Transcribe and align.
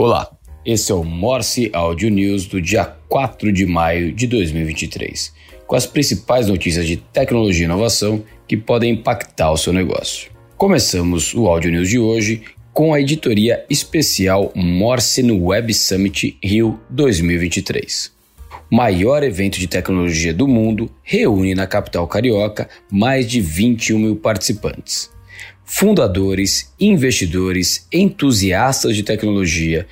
Olá, 0.00 0.30
esse 0.64 0.92
é 0.92 0.94
o 0.94 1.02
Morse 1.02 1.70
Audio 1.72 2.08
News 2.08 2.46
do 2.46 2.62
dia 2.62 2.84
4 2.84 3.50
de 3.50 3.66
maio 3.66 4.12
de 4.12 4.28
2023, 4.28 5.34
com 5.66 5.74
as 5.74 5.86
principais 5.86 6.46
notícias 6.46 6.86
de 6.86 6.98
tecnologia 6.98 7.62
e 7.62 7.64
inovação 7.64 8.22
que 8.46 8.56
podem 8.56 8.92
impactar 8.92 9.50
o 9.50 9.56
seu 9.56 9.72
negócio. 9.72 10.30
Começamos 10.56 11.34
o 11.34 11.48
Audio 11.48 11.72
News 11.72 11.88
de 11.88 11.98
hoje 11.98 12.44
com 12.72 12.94
a 12.94 13.00
editoria 13.00 13.66
especial 13.68 14.52
Morse 14.54 15.20
no 15.20 15.46
Web 15.46 15.74
Summit 15.74 16.38
Rio 16.40 16.78
2023. 16.90 18.12
O 18.70 18.76
maior 18.76 19.24
evento 19.24 19.58
de 19.58 19.66
tecnologia 19.66 20.32
do 20.32 20.46
mundo 20.46 20.88
reúne 21.02 21.56
na 21.56 21.66
capital 21.66 22.06
carioca 22.06 22.68
mais 22.88 23.28
de 23.28 23.40
21 23.40 23.98
mil 23.98 24.14
participantes 24.14 25.10
fundadores, 25.68 26.72
investidores, 26.80 27.86
entusiastas 27.92 28.96
de 28.96 29.02
tecnologia 29.02 29.86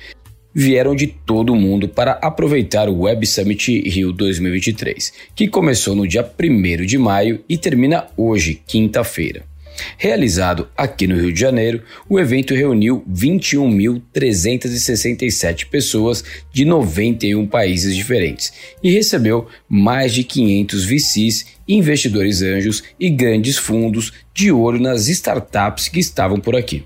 vieram 0.53 0.95
de 0.95 1.05
todo 1.05 1.53
o 1.53 1.55
mundo 1.55 1.87
para 1.87 2.13
aproveitar 2.13 2.89
o 2.89 3.01
Web 3.01 3.27
Summit 3.27 3.87
Rio 3.87 4.11
2023, 4.11 5.13
que 5.35 5.47
começou 5.47 5.95
no 5.95 6.07
dia 6.07 6.27
1 6.27 6.83
de 6.83 6.97
maio 6.97 7.43
e 7.47 7.59
termina 7.59 8.07
hoje, 8.17 8.59
quinta-feira. 8.65 9.43
Realizado 9.99 10.67
aqui 10.75 11.05
no 11.05 11.15
Rio 11.15 11.31
de 11.31 11.39
Janeiro, 11.39 11.83
o 12.09 12.19
evento 12.19 12.55
reuniu 12.55 13.05
21.367 13.07 15.67
pessoas 15.67 16.23
de 16.51 16.65
91 16.65 17.45
países 17.45 17.95
diferentes 17.95 18.51
e 18.81 18.91
recebeu 18.91 19.47
mais 19.69 20.11
de 20.11 20.23
500 20.23 20.85
VCs, 20.85 21.56
investidores 21.67 22.41
anjos 22.41 22.83
e 22.99 23.09
grandes 23.09 23.57
fundos 23.57 24.13
de 24.33 24.51
olho 24.51 24.79
nas 24.79 25.07
startups 25.07 25.87
que 25.87 25.99
estavam 25.99 26.39
por 26.39 26.55
aqui. 26.55 26.85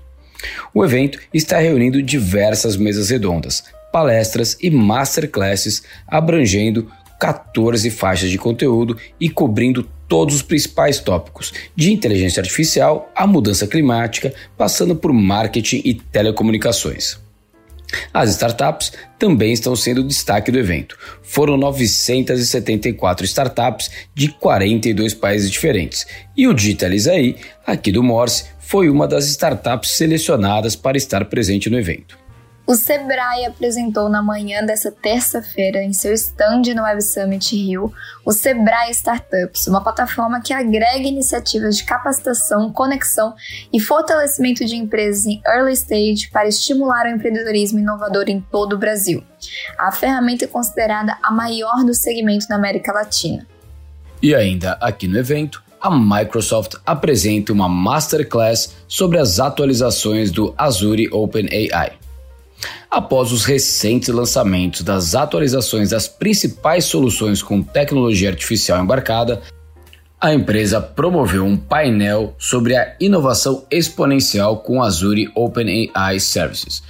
O 0.74 0.84
evento 0.84 1.18
está 1.32 1.58
reunindo 1.58 2.02
diversas 2.02 2.76
mesas 2.76 3.10
redondas, 3.10 3.64
palestras 3.92 4.56
e 4.60 4.70
masterclasses 4.70 5.82
abrangendo 6.06 6.90
14 7.20 7.88
faixas 7.90 8.30
de 8.30 8.38
conteúdo 8.38 8.96
e 9.20 9.28
cobrindo 9.28 9.88
todos 10.08 10.34
os 10.34 10.42
principais 10.42 10.98
tópicos, 10.98 11.52
de 11.76 11.92
inteligência 11.92 12.40
artificial 12.40 13.10
à 13.14 13.26
mudança 13.26 13.66
climática, 13.66 14.34
passando 14.58 14.96
por 14.96 15.12
marketing 15.12 15.82
e 15.84 15.94
telecomunicações. 15.94 17.18
As 18.12 18.30
startups 18.30 18.92
também 19.18 19.52
estão 19.52 19.74
sendo 19.76 20.02
destaque 20.02 20.50
do 20.50 20.58
evento. 20.58 20.96
Foram 21.22 21.56
974 21.56 23.24
startups 23.24 23.90
de 24.14 24.28
42 24.28 25.14
países 25.14 25.50
diferentes. 25.50 26.06
E 26.36 26.46
o 26.46 26.54
Digitalizaí, 26.54 27.36
aqui 27.66 27.92
do 27.92 28.02
Morse, 28.02 28.44
foi 28.58 28.88
uma 28.88 29.06
das 29.06 29.26
startups 29.28 29.92
selecionadas 29.92 30.74
para 30.74 30.96
estar 30.96 31.24
presente 31.26 31.68
no 31.68 31.78
evento. 31.78 32.21
O 32.64 32.76
Sebrae 32.76 33.44
apresentou 33.44 34.08
na 34.08 34.22
manhã 34.22 34.64
dessa 34.64 34.90
terça-feira, 34.90 35.82
em 35.82 35.92
seu 35.92 36.12
stand 36.12 36.62
no 36.74 36.82
Web 36.82 37.02
Summit 37.02 37.56
Rio, 37.56 37.92
o 38.24 38.32
Sebrae 38.32 38.92
Startups, 38.92 39.66
uma 39.66 39.82
plataforma 39.82 40.40
que 40.40 40.52
agrega 40.54 41.08
iniciativas 41.08 41.76
de 41.76 41.84
capacitação, 41.84 42.72
conexão 42.72 43.34
e 43.72 43.80
fortalecimento 43.80 44.64
de 44.64 44.76
empresas 44.76 45.26
em 45.26 45.42
early 45.46 45.72
stage 45.72 46.30
para 46.30 46.48
estimular 46.48 47.06
o 47.06 47.10
empreendedorismo 47.10 47.80
inovador 47.80 48.26
em 48.28 48.40
todo 48.40 48.74
o 48.74 48.78
Brasil. 48.78 49.24
A 49.76 49.90
ferramenta 49.90 50.44
é 50.44 50.48
considerada 50.48 51.18
a 51.20 51.32
maior 51.32 51.84
do 51.84 51.92
segmento 51.92 52.46
na 52.48 52.54
América 52.54 52.92
Latina. 52.92 53.44
E 54.22 54.36
ainda 54.36 54.78
aqui 54.80 55.08
no 55.08 55.18
evento, 55.18 55.64
a 55.80 55.90
Microsoft 55.90 56.76
apresenta 56.86 57.52
uma 57.52 57.68
masterclass 57.68 58.76
sobre 58.86 59.18
as 59.18 59.40
atualizações 59.40 60.30
do 60.30 60.54
Azure 60.56 61.08
OpenAI. 61.12 62.01
Após 62.90 63.32
os 63.32 63.44
recentes 63.44 64.08
lançamentos 64.08 64.82
das 64.82 65.14
atualizações 65.14 65.90
das 65.90 66.06
principais 66.06 66.84
soluções 66.84 67.42
com 67.42 67.62
tecnologia 67.62 68.28
artificial 68.30 68.82
embarcada, 68.82 69.40
a 70.20 70.32
empresa 70.32 70.80
promoveu 70.80 71.44
um 71.44 71.56
painel 71.56 72.34
sobre 72.38 72.76
a 72.76 72.94
inovação 73.00 73.66
exponencial 73.70 74.58
com 74.58 74.80
Azure 74.80 75.30
OpenAI 75.34 76.20
Services, 76.20 76.82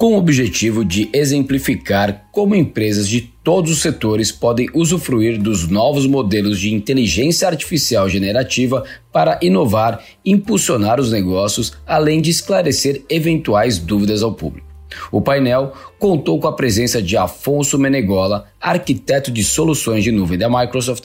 com 0.00 0.14
o 0.14 0.16
objetivo 0.16 0.82
de 0.82 1.10
exemplificar 1.12 2.24
como 2.32 2.54
empresas 2.54 3.06
de 3.06 3.20
todos 3.20 3.70
os 3.70 3.82
setores 3.82 4.32
podem 4.32 4.66
usufruir 4.72 5.38
dos 5.38 5.68
novos 5.68 6.06
modelos 6.06 6.58
de 6.58 6.72
inteligência 6.72 7.46
artificial 7.46 8.08
generativa 8.08 8.82
para 9.12 9.38
inovar 9.42 10.02
impulsionar 10.24 10.98
os 10.98 11.12
negócios, 11.12 11.74
além 11.86 12.22
de 12.22 12.30
esclarecer 12.30 13.02
eventuais 13.10 13.76
dúvidas 13.78 14.22
ao 14.22 14.32
público. 14.32 14.66
O 15.12 15.20
painel 15.20 15.74
contou 15.98 16.40
com 16.40 16.48
a 16.48 16.56
presença 16.56 17.02
de 17.02 17.18
Afonso 17.18 17.78
Menegola, 17.78 18.46
arquiteto 18.58 19.30
de 19.30 19.44
soluções 19.44 20.02
de 20.02 20.10
nuvem 20.10 20.38
da 20.38 20.48
Microsoft, 20.48 21.04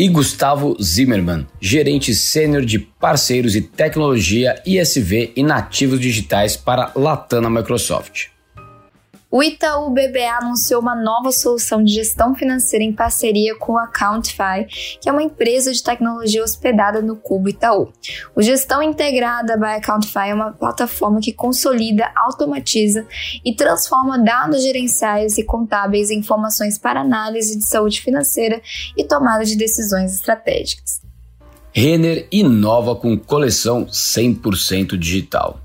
e 0.00 0.08
Gustavo 0.08 0.78
Zimmermann, 0.82 1.46
gerente 1.60 2.14
sênior 2.14 2.64
de 2.64 2.78
parceiros 2.78 3.54
e 3.54 3.60
tecnologia 3.60 4.58
ISV 4.64 5.34
e 5.36 5.42
nativos 5.42 6.00
digitais 6.00 6.56
para 6.56 6.90
Latam 6.96 7.50
Microsoft. 7.50 8.28
O 9.32 9.44
Itaú 9.44 9.90
BBA 9.90 10.38
anunciou 10.42 10.80
uma 10.80 10.96
nova 10.96 11.30
solução 11.30 11.84
de 11.84 11.94
gestão 11.94 12.34
financeira 12.34 12.84
em 12.84 12.92
parceria 12.92 13.56
com 13.56 13.78
a 13.78 13.84
Accountify, 13.84 14.66
que 15.00 15.08
é 15.08 15.12
uma 15.12 15.22
empresa 15.22 15.72
de 15.72 15.80
tecnologia 15.80 16.42
hospedada 16.42 17.00
no 17.00 17.14
Cubo 17.14 17.48
Itaú. 17.48 17.92
O 18.34 18.42
Gestão 18.42 18.82
Integrada 18.82 19.56
by 19.56 19.76
Accountify 19.76 20.30
é 20.30 20.34
uma 20.34 20.50
plataforma 20.50 21.20
que 21.20 21.32
consolida, 21.32 22.10
automatiza 22.16 23.06
e 23.44 23.54
transforma 23.54 24.18
dados 24.18 24.64
gerenciais 24.64 25.38
e 25.38 25.44
contábeis 25.44 26.10
em 26.10 26.18
informações 26.18 26.76
para 26.76 27.00
análise 27.00 27.56
de 27.56 27.64
saúde 27.64 28.00
financeira 28.00 28.60
e 28.96 29.04
tomada 29.04 29.44
de 29.44 29.54
decisões 29.54 30.12
estratégicas. 30.12 31.02
Renner 31.72 32.26
inova 32.32 32.96
com 32.96 33.16
coleção 33.16 33.86
100% 33.86 34.98
digital. 34.98 35.60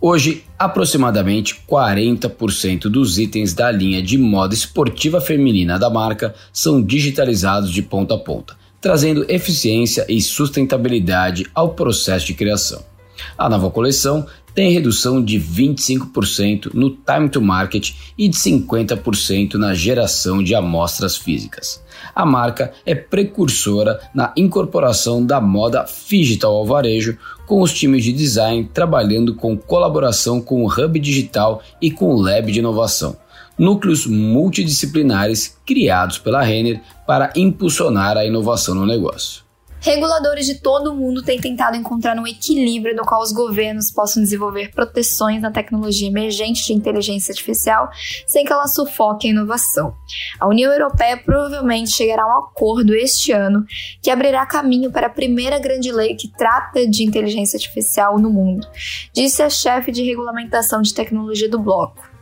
Hoje, 0.00 0.44
aproximadamente 0.64 1.60
40% 1.68 2.82
dos 2.82 3.18
itens 3.18 3.52
da 3.52 3.70
linha 3.70 4.02
de 4.02 4.16
moda 4.16 4.54
esportiva 4.54 5.20
feminina 5.20 5.78
da 5.78 5.90
marca 5.90 6.34
são 6.52 6.82
digitalizados 6.82 7.70
de 7.70 7.82
ponta 7.82 8.14
a 8.14 8.18
ponta, 8.18 8.56
trazendo 8.80 9.26
eficiência 9.28 10.06
e 10.08 10.20
sustentabilidade 10.20 11.46
ao 11.54 11.70
processo 11.70 12.26
de 12.26 12.34
criação. 12.34 12.93
A 13.36 13.48
nova 13.48 13.70
coleção 13.70 14.26
tem 14.54 14.72
redução 14.72 15.22
de 15.22 15.38
25% 15.38 16.72
no 16.72 16.90
time 16.90 17.28
to 17.28 17.42
market 17.42 17.92
e 18.16 18.28
de 18.28 18.36
50% 18.36 19.54
na 19.54 19.74
geração 19.74 20.42
de 20.42 20.54
amostras 20.54 21.16
físicas. 21.16 21.82
A 22.14 22.24
marca 22.24 22.72
é 22.86 22.94
precursora 22.94 24.00
na 24.14 24.32
incorporação 24.36 25.24
da 25.24 25.40
moda 25.40 25.84
digital 26.08 26.54
ao 26.54 26.64
varejo, 26.64 27.18
com 27.46 27.60
os 27.60 27.72
times 27.72 28.04
de 28.04 28.12
design 28.12 28.68
trabalhando 28.72 29.34
com 29.34 29.56
colaboração 29.56 30.40
com 30.40 30.64
o 30.64 30.68
Hub 30.68 30.98
Digital 31.00 31.60
e 31.82 31.90
com 31.90 32.14
o 32.14 32.20
Lab 32.20 32.50
de 32.50 32.60
Inovação, 32.60 33.16
núcleos 33.58 34.06
multidisciplinares 34.06 35.58
criados 35.66 36.18
pela 36.18 36.42
Renner 36.42 36.80
para 37.06 37.32
impulsionar 37.34 38.16
a 38.16 38.24
inovação 38.24 38.74
no 38.74 38.86
negócio. 38.86 39.43
Reguladores 39.84 40.46
de 40.46 40.54
todo 40.54 40.90
o 40.90 40.96
mundo 40.96 41.22
têm 41.22 41.38
tentado 41.38 41.76
encontrar 41.76 42.18
um 42.18 42.26
equilíbrio 42.26 42.96
no 42.96 43.04
qual 43.04 43.20
os 43.20 43.32
governos 43.32 43.90
possam 43.90 44.22
desenvolver 44.22 44.70
proteções 44.70 45.42
na 45.42 45.50
tecnologia 45.50 46.08
emergente 46.08 46.64
de 46.64 46.72
inteligência 46.72 47.32
artificial 47.32 47.90
sem 48.26 48.46
que 48.46 48.52
ela 48.52 48.66
sufoque 48.66 49.26
a 49.26 49.30
inovação. 49.30 49.94
A 50.40 50.48
União 50.48 50.72
Europeia 50.72 51.18
provavelmente 51.18 51.90
chegará 51.90 52.22
a 52.22 52.26
um 52.26 52.38
acordo 52.44 52.94
este 52.94 53.30
ano 53.30 53.62
que 54.00 54.10
abrirá 54.10 54.46
caminho 54.46 54.90
para 54.90 55.08
a 55.08 55.10
primeira 55.10 55.58
grande 55.58 55.92
lei 55.92 56.14
que 56.14 56.28
trata 56.28 56.86
de 56.88 57.04
inteligência 57.04 57.58
artificial 57.58 58.18
no 58.18 58.30
mundo, 58.30 58.66
disse 59.12 59.42
a 59.42 59.50
chefe 59.50 59.92
de 59.92 60.02
regulamentação 60.02 60.80
de 60.80 60.94
tecnologia 60.94 61.50
do 61.50 61.58
bloco. 61.58 62.13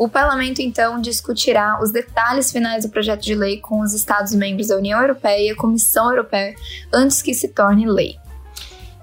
O 0.00 0.08
parlamento 0.08 0.62
então 0.62 0.98
discutirá 0.98 1.78
os 1.78 1.92
detalhes 1.92 2.50
finais 2.50 2.86
do 2.86 2.90
projeto 2.90 3.20
de 3.20 3.34
lei 3.34 3.58
com 3.58 3.82
os 3.82 3.92
Estados-membros 3.92 4.68
da 4.68 4.78
União 4.78 4.98
Europeia 4.98 5.48
e 5.48 5.50
a 5.50 5.54
Comissão 5.54 6.08
Europeia 6.08 6.54
antes 6.90 7.20
que 7.20 7.34
se 7.34 7.48
torne 7.48 7.84
lei. 7.84 8.16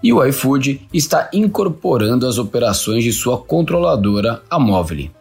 E 0.02 0.12
o 0.12 0.26
iFood 0.26 0.88
está 0.92 1.30
incorporando 1.32 2.26
as 2.26 2.40
operações 2.40 3.04
de 3.04 3.14
sua 3.14 3.38
controladora, 3.38 4.42
a 4.50 4.58
Movile. 4.58 5.12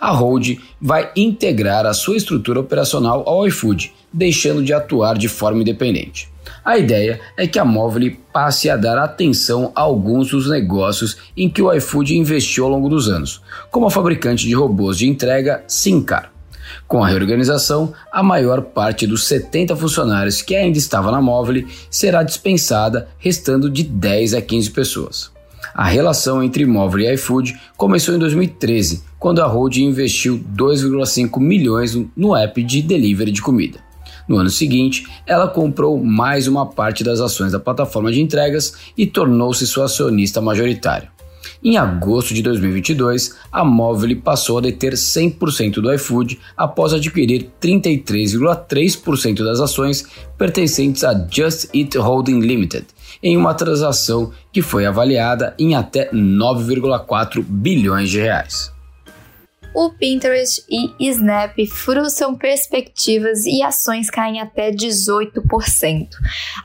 A 0.00 0.10
Hold 0.10 0.58
vai 0.80 1.10
integrar 1.16 1.84
a 1.84 1.92
sua 1.92 2.16
estrutura 2.16 2.60
operacional 2.60 3.24
ao 3.26 3.46
iFood, 3.46 3.92
deixando 4.12 4.62
de 4.62 4.72
atuar 4.72 5.18
de 5.18 5.28
forma 5.28 5.60
independente. 5.60 6.28
A 6.64 6.78
ideia 6.78 7.20
é 7.36 7.46
que 7.46 7.58
a 7.58 7.64
Móvel 7.64 8.16
passe 8.32 8.70
a 8.70 8.76
dar 8.76 8.98
atenção 8.98 9.72
a 9.74 9.80
alguns 9.80 10.30
dos 10.30 10.48
negócios 10.48 11.16
em 11.36 11.48
que 11.48 11.62
o 11.62 11.72
iFood 11.72 12.16
investiu 12.16 12.64
ao 12.64 12.70
longo 12.70 12.88
dos 12.88 13.08
anos, 13.08 13.42
como 13.70 13.86
a 13.86 13.90
fabricante 13.90 14.46
de 14.46 14.54
robôs 14.54 14.98
de 14.98 15.08
entrega 15.08 15.64
Sincar. 15.66 16.32
Com 16.86 17.02
a 17.02 17.08
reorganização, 17.08 17.92
a 18.12 18.22
maior 18.22 18.62
parte 18.62 19.06
dos 19.06 19.26
70 19.26 19.74
funcionários 19.76 20.42
que 20.42 20.54
ainda 20.54 20.78
estavam 20.78 21.10
na 21.10 21.20
Móvel 21.20 21.64
será 21.90 22.22
dispensada, 22.22 23.08
restando 23.18 23.70
de 23.70 23.82
10 23.82 24.34
a 24.34 24.42
15 24.42 24.70
pessoas. 24.70 25.30
A 25.74 25.84
relação 25.84 26.42
entre 26.42 26.64
Móvel 26.66 27.00
e 27.00 27.14
iFood 27.14 27.58
começou 27.76 28.14
em 28.14 28.18
2013, 28.18 29.02
quando 29.18 29.40
a 29.40 29.46
holding 29.46 29.84
investiu 29.84 30.38
2,5 30.56 31.40
milhões 31.40 31.98
no 32.16 32.36
app 32.36 32.62
de 32.62 32.82
delivery 32.82 33.32
de 33.32 33.42
comida. 33.42 33.80
No 34.28 34.36
ano 34.36 34.50
seguinte, 34.50 35.06
ela 35.26 35.48
comprou 35.48 36.02
mais 36.02 36.46
uma 36.46 36.66
parte 36.66 37.02
das 37.02 37.20
ações 37.20 37.52
da 37.52 37.58
plataforma 37.58 38.12
de 38.12 38.20
entregas 38.20 38.74
e 38.96 39.06
tornou-se 39.06 39.66
sua 39.66 39.86
acionista 39.86 40.40
majoritária. 40.40 41.10
Em 41.64 41.78
agosto 41.78 42.34
de 42.34 42.42
2022, 42.42 43.36
a 43.50 43.64
Móvel 43.64 44.20
passou 44.20 44.58
a 44.58 44.60
deter 44.60 44.92
100% 44.92 45.80
do 45.80 45.92
iFood 45.94 46.38
após 46.56 46.92
adquirir 46.92 47.50
33,3% 47.60 49.42
das 49.42 49.58
ações 49.58 50.06
pertencentes 50.36 51.02
a 51.02 51.26
Just 51.28 51.70
Eat 51.74 51.96
Holding 51.96 52.40
Limited, 52.40 52.86
em 53.22 53.36
uma 53.36 53.54
transação 53.54 54.30
que 54.52 54.62
foi 54.62 54.86
avaliada 54.86 55.54
em 55.58 55.74
até 55.74 56.10
9,4 56.12 57.42
bilhões 57.42 58.10
de 58.10 58.20
reais 58.20 58.77
o 59.78 59.90
Pinterest 59.90 60.64
e 60.68 61.08
Snap 61.08 61.56
frustram 61.68 62.34
perspectivas 62.34 63.46
e 63.46 63.62
ações 63.62 64.10
caem 64.10 64.40
até 64.40 64.72
18%. 64.72 66.08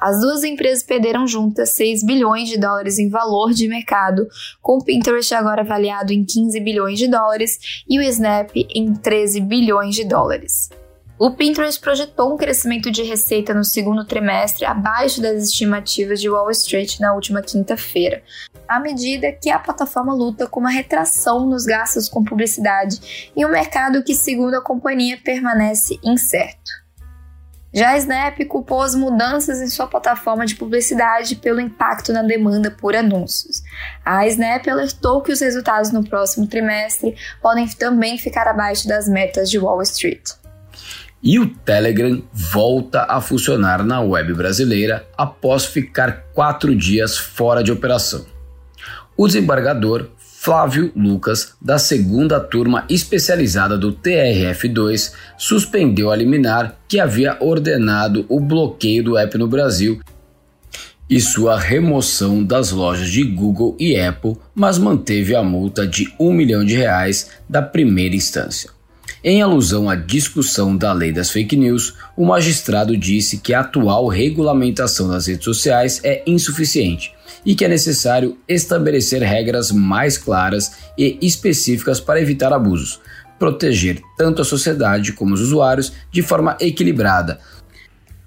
As 0.02 0.20
duas 0.20 0.44
empresas 0.44 0.82
perderam 0.82 1.28
juntas 1.28 1.76
6 1.76 2.04
bilhões 2.04 2.50
de 2.50 2.58
dólares 2.58 2.98
em 2.98 3.10
valor 3.10 3.54
de 3.54 3.68
mercado, 3.68 4.28
com 4.60 4.78
o 4.78 4.84
Pinterest 4.84 5.32
agora 5.36 5.62
avaliado 5.62 6.12
em 6.12 6.26
15 6.26 6.60
bilhões 6.62 6.98
de 6.98 7.08
dólares 7.08 7.84
e 7.88 8.00
o 8.00 8.02
Snap 8.02 8.50
em 8.56 8.96
13 8.96 9.42
bilhões 9.42 9.94
de 9.94 10.06
dólares. 10.06 10.72
O 11.20 11.30
Pinterest 11.30 11.80
projetou 11.80 12.34
um 12.34 12.38
crescimento 12.38 12.90
de 12.90 13.04
receita 13.04 13.54
no 13.54 13.64
segundo 13.64 14.04
trimestre 14.04 14.66
abaixo 14.66 15.22
das 15.22 15.44
estimativas 15.44 16.20
de 16.20 16.30
Wall 16.30 16.50
Street 16.50 17.00
na 17.00 17.14
última 17.14 17.44
quinta-feira, 17.44 18.24
à 18.74 18.80
medida 18.80 19.32
que 19.32 19.52
a 19.52 19.60
plataforma 19.60 20.14
luta 20.14 20.48
com 20.48 20.60
uma 20.60 20.72
retração 20.72 21.46
nos 21.46 21.64
gastos 21.64 22.10
com 22.10 22.24
publicidade 22.24 23.32
em 23.36 23.46
um 23.46 23.50
mercado 23.50 24.04
que, 24.04 24.16
segundo 24.16 24.56
a 24.56 24.64
companhia, 24.64 25.20
permanece 25.24 26.00
incerto. 26.04 26.84
Já 27.72 27.92
a 27.92 27.98
Snap 27.98 28.40
culpou 28.48 28.82
as 28.82 28.96
mudanças 28.96 29.60
em 29.62 29.68
sua 29.68 29.88
plataforma 29.88 30.46
de 30.46 30.56
publicidade 30.56 31.36
pelo 31.36 31.60
impacto 31.60 32.12
na 32.12 32.22
demanda 32.22 32.70
por 32.70 32.96
anúncios. 32.96 33.64
A 34.06 34.28
Snap 34.28 34.68
alertou 34.68 35.22
que 35.22 35.32
os 35.32 35.42
resultados 35.42 35.92
no 35.92 36.04
próximo 36.04 36.48
trimestre 36.48 37.16
podem 37.42 37.68
também 37.68 38.18
ficar 38.18 38.48
abaixo 38.48 38.88
das 38.88 39.08
metas 39.08 39.50
de 39.50 39.58
Wall 39.58 39.82
Street. 39.82 40.32
E 41.22 41.40
o 41.40 41.48
Telegram 41.48 42.22
volta 42.32 43.06
a 43.08 43.22
funcionar 43.22 43.84
na 43.84 44.02
web 44.02 44.34
brasileira 44.34 45.08
após 45.18 45.66
ficar 45.66 46.26
quatro 46.34 46.76
dias 46.76 47.18
fora 47.18 47.64
de 47.64 47.72
operação. 47.72 48.33
O 49.16 49.28
desembargador 49.28 50.10
Flávio 50.18 50.92
Lucas, 50.96 51.54
da 51.62 51.78
segunda 51.78 52.38
turma 52.40 52.86
especializada 52.90 53.78
do 53.78 53.94
TRF2, 53.94 55.14
suspendeu 55.38 56.12
a 56.12 56.16
liminar 56.16 56.76
que 56.88 57.00
havia 57.00 57.38
ordenado 57.40 58.26
o 58.28 58.42
bloqueio 58.42 59.04
do 59.04 59.18
app 59.18 59.38
no 59.38 59.48
Brasil 59.48 60.02
e 61.10 61.22
sua 61.22 61.58
remoção 61.60 62.44
das 62.44 62.72
lojas 62.72 63.08
de 63.08 63.24
Google 63.24 63.78
e 63.80 63.96
Apple, 63.98 64.36
mas 64.54 64.78
manteve 64.78 65.36
a 65.36 65.44
multa 65.44 65.86
de 65.86 66.14
um 66.20 66.34
milhão 66.34 66.66
de 66.66 66.76
reais 66.76 67.30
da 67.48 67.62
primeira 67.62 68.16
instância. 68.16 68.73
Em 69.26 69.42
alusão 69.42 69.90
à 69.90 69.96
discussão 69.96 70.76
da 70.76 70.92
lei 70.92 71.14
das 71.14 71.30
fake 71.30 71.56
news, 71.56 71.94
o 72.14 72.26
magistrado 72.26 72.98
disse 72.98 73.38
que 73.38 73.54
a 73.54 73.62
atual 73.62 74.06
regulamentação 74.10 75.08
das 75.08 75.28
redes 75.28 75.46
sociais 75.46 76.02
é 76.04 76.22
insuficiente 76.28 77.14
e 77.46 77.56
que 77.56 77.64
é 77.64 77.70
necessário 77.70 78.38
estabelecer 78.50 79.22
regras 79.22 79.72
mais 79.72 80.18
claras 80.18 80.74
e 80.98 81.18
específicas 81.22 82.02
para 82.02 82.20
evitar 82.20 82.52
abusos, 82.52 83.00
proteger 83.40 84.02
tanto 84.18 84.42
a 84.42 84.46
sociedade 84.46 85.14
como 85.14 85.36
os 85.36 85.40
usuários 85.40 85.94
de 86.12 86.22
forma 86.22 86.58
equilibrada, 86.60 87.40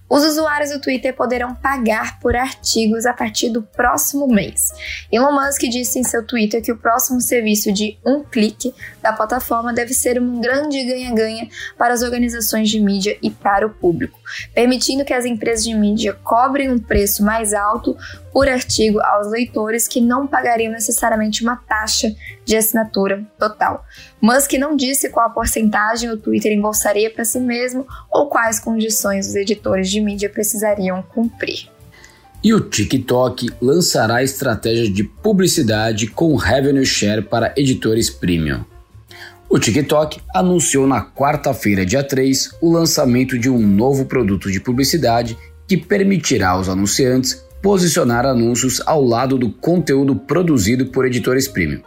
os 0.09 0.25
usuários 0.25 0.71
do 0.71 0.81
Twitter 0.81 1.15
poderão 1.15 1.55
pagar 1.55 2.21
por 2.21 2.37
artigos 2.37 3.07
a 3.07 3.13
partir 3.13 3.51
do 3.51 3.63
próximo 3.63 4.27
mês. 4.29 4.69
Elon 5.11 5.33
Musk 5.33 5.63
disse 5.63 5.99
em 5.99 6.05
seu 6.05 6.25
Twitter 6.25 6.63
que 6.63 6.73
o 6.73 6.77
próximo 6.77 7.21
serviço 7.21 7.73
de 7.73 7.99
um 8.05 8.23
clique 8.23 8.73
da 9.03 9.13
plataforma 9.13 9.73
deve 9.73 9.93
ser 9.93 10.21
um 10.21 10.41
grande 10.41 10.85
ganha-ganha 10.85 11.49
para 11.77 11.93
as 11.93 12.03
organizações 12.03 12.71
de 12.71 12.81
mídia 12.81 13.19
e 13.21 13.31
para 13.31 13.67
o 13.67 13.71
público, 13.71 14.19
permitindo 14.55 15.05
que 15.05 15.13
as 15.13 15.25
empresas 15.25 15.65
de 15.65 15.75
mídia 15.75 16.13
cobrem 16.13 16.71
um 16.71 16.79
preço 16.79 17.25
mais 17.25 17.53
alto 17.53 17.97
por 18.37 18.51
artigo 18.51 19.01
aos 19.01 19.31
leitores 19.31 19.89
que 19.89 19.99
não 19.99 20.27
pagariam 20.27 20.71
necessariamente 20.71 21.43
uma 21.43 21.57
taxa 21.57 22.15
de 22.45 22.55
assinatura 22.55 23.27
total. 23.39 23.83
Musk 24.21 24.53
não 24.59 24.77
disse 24.77 25.09
qual 25.09 25.29
a 25.29 25.31
porcentagem 25.31 26.11
o 26.11 26.19
Twitter 26.19 26.53
embolsaria 26.53 27.11
para 27.11 27.25
si 27.25 27.41
mesmo 27.41 27.87
ou 28.13 28.27
quais 28.29 28.61
condições 28.61 29.29
os 29.29 29.35
editores 29.35 29.89
de 29.89 30.03
mídia 30.03 30.29
precisariam 30.29 31.03
cumprir. 31.03 31.71
E 32.45 32.53
o 32.53 32.61
TikTok 32.61 33.49
lançará 33.59 34.23
estratégia 34.23 34.93
de 34.93 35.03
publicidade 35.03 36.07
com 36.07 36.37
revenue 36.37 36.85
share 36.85 37.23
para 37.23 37.55
editores 37.57 38.11
premium. 38.11 38.67
O 39.49 39.59
TikTok 39.59 40.21
anunciou 40.35 40.87
na 40.87 41.03
quarta-feira, 41.03 41.87
dia 41.87 42.05
3, 42.05 42.51
o 42.61 42.71
lançamento 42.71 43.39
de 43.39 43.49
um 43.49 43.67
novo 43.67 44.05
produto 44.05 44.53
de 44.53 44.61
publicidade 44.61 45.39
que 45.67 45.79
permitirá 45.79 46.51
aos 46.51 46.69
anunciantes 46.69 47.46
posicionar 47.63 48.27
anúncios 48.27 48.83
ao 48.87 49.05
lado 49.05 49.39
do 49.39 49.51
conteúdo 49.51 50.15
produzido 50.17 50.87
por 50.87 51.07
editores 51.07 51.49
premium. 51.49 51.81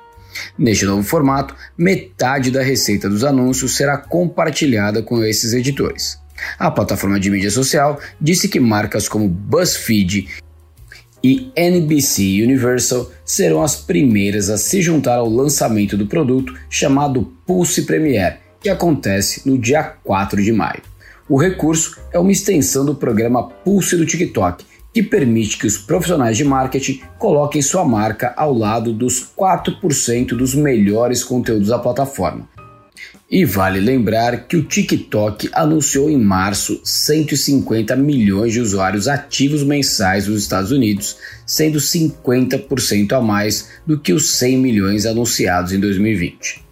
Neste 0.57 0.85
novo 0.85 1.03
formato, 1.03 1.55
metade 1.77 2.51
da 2.51 2.61
receita 2.61 3.09
dos 3.09 3.23
anúncios 3.23 3.75
será 3.75 3.97
compartilhada 3.97 5.01
com 5.01 5.23
esses 5.23 5.53
editores. 5.53 6.19
A 6.57 6.71
plataforma 6.71 7.19
de 7.19 7.29
mídia 7.29 7.51
social 7.51 7.99
disse 8.19 8.47
que 8.47 8.59
marcas 8.59 9.07
como 9.07 9.27
BuzzFeed 9.27 10.27
e 11.23 11.51
NBC 11.55 12.41
Universal 12.43 13.11
serão 13.25 13.61
as 13.61 13.75
primeiras 13.75 14.49
a 14.49 14.57
se 14.57 14.81
juntar 14.81 15.15
ao 15.15 15.29
lançamento 15.29 15.97
do 15.97 16.07
produto 16.07 16.53
chamado 16.69 17.33
Pulse 17.45 17.81
Premiere, 17.81 18.37
que 18.61 18.69
acontece 18.69 19.47
no 19.47 19.57
dia 19.57 19.83
4 19.83 20.41
de 20.41 20.51
maio. 20.51 20.81
O 21.27 21.37
recurso 21.37 21.99
é 22.11 22.17
uma 22.17 22.31
extensão 22.31 22.85
do 22.85 22.95
programa 22.95 23.47
Pulse 23.47 23.95
do 23.97 24.05
TikTok, 24.05 24.65
que 24.93 25.03
permite 25.03 25.57
que 25.57 25.67
os 25.67 25.77
profissionais 25.77 26.37
de 26.37 26.43
marketing 26.43 27.01
coloquem 27.17 27.61
sua 27.61 27.85
marca 27.85 28.33
ao 28.35 28.53
lado 28.53 28.91
dos 28.91 29.23
4% 29.37 30.29
dos 30.29 30.55
melhores 30.55 31.23
conteúdos 31.23 31.69
da 31.69 31.79
plataforma. 31.79 32.47
E 33.31 33.45
vale 33.45 33.79
lembrar 33.79 34.47
que 34.47 34.57
o 34.57 34.63
TikTok 34.63 35.49
anunciou 35.53 36.09
em 36.09 36.17
março 36.17 36.81
150 36.83 37.95
milhões 37.95 38.53
de 38.53 38.59
usuários 38.59 39.07
ativos 39.07 39.63
mensais 39.63 40.27
nos 40.27 40.41
Estados 40.41 40.71
Unidos, 40.71 41.15
sendo 41.45 41.77
50% 41.77 43.13
a 43.13 43.21
mais 43.21 43.69
do 43.85 43.99
que 43.99 44.13
os 44.13 44.33
100 44.37 44.57
milhões 44.57 45.05
anunciados 45.05 45.71
em 45.71 45.79
2020. 45.79 46.68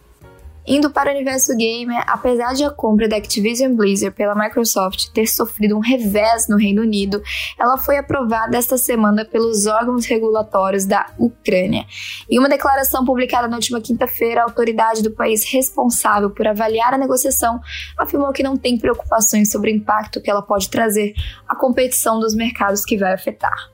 Indo 0.67 0.89
para 0.89 1.09
o 1.09 1.13
universo 1.13 1.55
gamer, 1.55 2.03
apesar 2.05 2.53
de 2.53 2.65
a 2.65 2.69
compra 2.69 3.07
da 3.07 3.15
Activision 3.15 3.73
Blizzard 3.73 4.13
pela 4.13 4.35
Microsoft 4.35 5.07
ter 5.13 5.25
sofrido 5.25 5.77
um 5.77 5.79
revés 5.79 6.49
no 6.49 6.57
Reino 6.57 6.81
Unido, 6.81 7.23
ela 7.57 7.77
foi 7.77 7.97
aprovada 7.97 8.57
esta 8.57 8.77
semana 8.77 9.23
pelos 9.23 9.65
órgãos 9.65 10.05
regulatórios 10.05 10.85
da 10.85 11.05
Ucrânia. 11.17 11.85
Em 12.29 12.37
uma 12.37 12.49
declaração 12.49 13.05
publicada 13.05 13.47
na 13.47 13.55
última 13.55 13.79
quinta-feira, 13.79 14.41
a 14.41 14.43
autoridade 14.43 15.01
do 15.01 15.11
país 15.11 15.49
responsável 15.49 16.29
por 16.31 16.45
avaliar 16.45 16.93
a 16.93 16.97
negociação 16.97 17.61
afirmou 17.97 18.33
que 18.33 18.43
não 18.43 18.57
tem 18.57 18.77
preocupações 18.77 19.49
sobre 19.49 19.71
o 19.71 19.75
impacto 19.75 20.21
que 20.21 20.29
ela 20.29 20.41
pode 20.41 20.69
trazer 20.69 21.13
à 21.47 21.55
competição 21.55 22.19
dos 22.19 22.35
mercados 22.35 22.83
que 22.83 22.97
vai 22.97 23.13
afetar. 23.13 23.71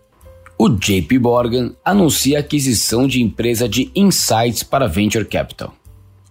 O 0.59 0.69
JP 0.69 1.17
Morgan 1.17 1.73
anuncia 1.83 2.38
a 2.38 2.41
aquisição 2.41 3.07
de 3.07 3.19
empresa 3.19 3.67
de 3.67 3.91
insights 3.95 4.62
para 4.62 4.88
Venture 4.88 5.25
Capital. 5.25 5.73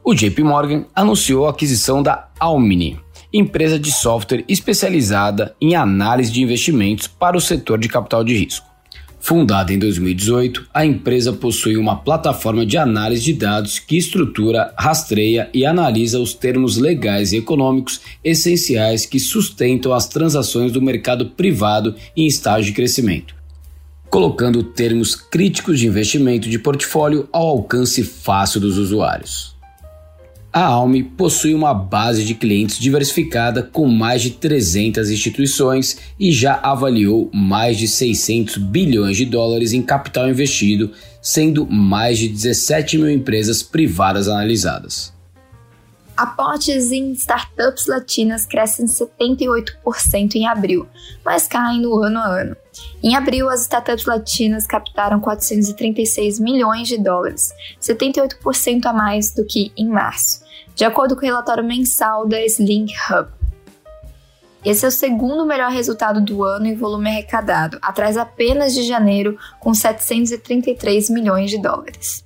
O 0.05 0.15
JP 0.15 0.43
Morgan 0.43 0.85
anunciou 0.97 1.47
a 1.47 1.51
aquisição 1.51 2.03
da 2.03 2.29
Almini, 2.41 2.99
empresa 3.33 3.79
de 3.79 3.93
software 3.93 4.45
especializada 4.49 5.55
em 5.61 5.77
análise 5.77 6.33
de 6.33 6.43
investimentos 6.43 7.07
para 7.07 7.37
o 7.37 7.41
setor 7.41 7.79
de 7.79 7.89
capital 7.89 8.25
de 8.25 8.37
risco. 8.37 8.67
Fundada 9.21 9.73
em 9.73 9.79
2018, 9.79 10.67
a 10.75 10.85
empresa 10.85 11.33
possui 11.33 11.77
uma 11.77 11.95
plataforma 11.95 12.67
de 12.67 12.77
análise 12.77 13.23
de 13.23 13.35
dados 13.35 13.79
que 13.79 13.97
estrutura, 13.97 14.75
rastreia 14.77 15.49
e 15.55 15.65
analisa 15.65 16.19
os 16.19 16.35
termos 16.35 16.79
legais 16.79 17.33
e 17.33 17.37
econômicos 17.37 18.01
essenciais 18.25 19.07
que 19.07 19.21
sustentam 19.21 19.93
as 19.93 20.09
transações 20.09 20.73
do 20.73 20.83
mercado 20.83 21.27
privado 21.27 21.95
em 22.17 22.27
estágio 22.27 22.73
de 22.73 22.73
crescimento, 22.73 23.37
colocando 24.11 24.65
termos 24.65 25.15
críticos 25.15 25.79
de 25.79 25.87
investimento 25.87 26.51
de 26.51 26.59
portfólio 26.59 27.29
ao 27.33 27.47
alcance 27.47 28.03
fácil 28.03 28.61
dos 28.61 28.77
usuários. 28.77 29.62
A 30.53 30.65
Alme 30.65 31.03
possui 31.03 31.55
uma 31.55 31.73
base 31.73 32.25
de 32.25 32.35
clientes 32.35 32.79
diversificada 32.79 33.63
com 33.63 33.89
mais 33.89 34.21
de 34.21 34.33
300 34.33 35.11
instituições 35.11 35.97
e 36.21 36.31
já 36.31 36.61
avaliou 36.63 37.31
mais 37.33 37.79
de 37.79 37.89
600 37.89 38.59
bilhões 38.59 39.17
de 39.17 39.25
dólares 39.25 39.73
em 39.73 39.81
capital 39.81 40.29
investido, 40.29 40.91
sendo 41.23 41.67
mais 41.67 42.19
de 42.19 42.29
17 42.29 42.99
mil 42.99 43.11
empresas 43.11 43.63
privadas 43.63 44.29
analisadas. 44.29 45.12
Aportes 46.17 46.93
em 46.93 47.13
startups 47.13 47.87
latinas 47.87 48.45
crescem 48.45 48.87
78% 48.87 50.35
em 50.35 50.47
abril, 50.47 50.87
mas 51.25 51.49
caem 51.49 51.81
no 51.81 51.99
ano 52.03 52.19
a 52.19 52.27
ano. 52.27 52.57
Em 53.03 53.17
abril, 53.17 53.49
as 53.49 53.63
startups 53.63 54.05
latinas 54.05 54.67
captaram 54.67 55.21
436 55.21 56.39
milhões 56.39 56.89
de 56.89 56.99
dólares, 56.99 57.53
78% 57.81 58.85
a 58.85 58.93
mais 58.93 59.33
do 59.33 59.45
que 59.45 59.73
em 59.77 59.89
março, 59.89 60.45
de 60.75 60.85
acordo 60.85 61.17
com 61.17 61.23
o 61.23 61.25
relatório 61.25 61.65
mensal 61.65 62.27
da 62.27 62.45
Slink 62.45 62.93
Hub. 63.11 63.31
Esse 64.65 64.85
é 64.85 64.89
o 64.89 64.93
segundo 64.93 65.45
melhor 65.45 65.73
resultado 65.73 66.21
do 66.21 66.45
ano 66.45 66.67
em 66.67 66.77
volume 66.77 67.11
arrecadado, 67.11 67.79
atrás 67.83 68.17
apenas 68.17 68.75
de 68.75 68.85
janeiro, 68.85 69.37
com 69.59 69.75
733 69.75 71.11
milhões 71.11 71.51
de 71.51 71.61
dólares. 71.61 72.23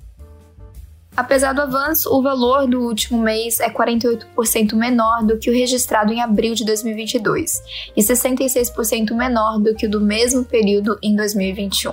Apesar 1.16 1.54
do 1.54 1.62
avanço, 1.62 2.14
o 2.14 2.22
valor 2.22 2.66
do 2.66 2.82
último 2.82 3.18
mês 3.18 3.58
é 3.58 3.70
48% 3.70 4.74
menor 4.74 5.24
do 5.24 5.38
que 5.38 5.48
o 5.48 5.52
registrado 5.52 6.12
em 6.12 6.20
abril 6.20 6.54
de 6.54 6.62
2022 6.64 7.62
e 7.96 8.02
66% 8.02 9.14
menor 9.14 9.58
do 9.58 9.74
que 9.74 9.86
o 9.86 9.90
do 9.90 9.98
mesmo 9.98 10.44
período 10.44 10.98
em 11.02 11.16
2021. 11.16 11.92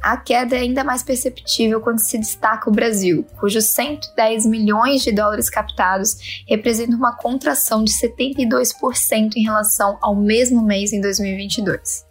A 0.00 0.16
queda 0.16 0.56
é 0.56 0.60
ainda 0.60 0.82
mais 0.84 1.02
perceptível 1.02 1.80
quando 1.80 1.98
se 1.98 2.16
destaca 2.16 2.70
o 2.70 2.72
Brasil, 2.72 3.26
cujos 3.38 3.66
110 3.66 4.46
milhões 4.46 5.02
de 5.02 5.12
dólares 5.12 5.50
captados 5.50 6.44
representam 6.48 6.96
uma 6.96 7.14
contração 7.14 7.84
de 7.84 7.92
72% 7.92 9.32
em 9.36 9.42
relação 9.42 9.98
ao 10.00 10.14
mesmo 10.14 10.62
mês 10.64 10.92
em 10.94 11.00
2022. 11.00 12.06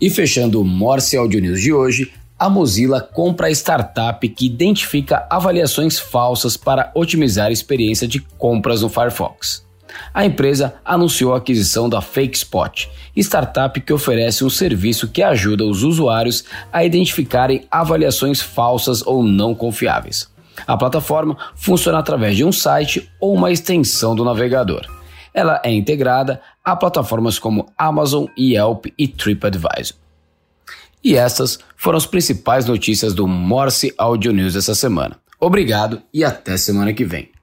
E 0.00 0.10
fechando 0.10 0.60
o 0.60 0.64
Morse 0.64 1.16
Audio 1.16 1.40
News 1.40 1.60
de 1.60 1.72
hoje, 1.72 2.12
a 2.44 2.50
Mozilla 2.50 3.00
compra 3.00 3.46
a 3.46 3.50
startup 3.50 4.28
que 4.28 4.44
identifica 4.44 5.26
avaliações 5.30 5.98
falsas 5.98 6.58
para 6.58 6.92
otimizar 6.94 7.46
a 7.46 7.52
experiência 7.52 8.06
de 8.06 8.20
compras 8.20 8.82
no 8.82 8.90
Firefox. 8.90 9.64
A 10.12 10.26
empresa 10.26 10.74
anunciou 10.84 11.32
a 11.32 11.38
aquisição 11.38 11.88
da 11.88 12.02
FakeSpot, 12.02 12.90
startup 13.16 13.80
que 13.80 13.94
oferece 13.94 14.44
um 14.44 14.50
serviço 14.50 15.08
que 15.08 15.22
ajuda 15.22 15.64
os 15.64 15.82
usuários 15.82 16.44
a 16.70 16.84
identificarem 16.84 17.66
avaliações 17.70 18.42
falsas 18.42 19.00
ou 19.00 19.22
não 19.22 19.54
confiáveis. 19.54 20.30
A 20.66 20.76
plataforma 20.76 21.38
funciona 21.54 21.98
através 21.98 22.36
de 22.36 22.44
um 22.44 22.52
site 22.52 23.10
ou 23.18 23.32
uma 23.32 23.52
extensão 23.52 24.14
do 24.14 24.22
navegador. 24.22 24.86
Ela 25.32 25.62
é 25.64 25.72
integrada 25.72 26.42
a 26.62 26.76
plataformas 26.76 27.38
como 27.38 27.72
Amazon, 27.78 28.26
Yelp 28.38 28.88
e 28.98 29.08
TripAdvisor. 29.08 30.03
E 31.04 31.14
essas 31.16 31.58
foram 31.76 31.98
as 31.98 32.06
principais 32.06 32.64
notícias 32.64 33.12
do 33.12 33.28
Morse 33.28 33.92
Audio 33.98 34.32
News 34.32 34.56
essa 34.56 34.74
semana. 34.74 35.16
Obrigado 35.38 36.00
e 36.12 36.24
até 36.24 36.56
semana 36.56 36.94
que 36.94 37.04
vem. 37.04 37.33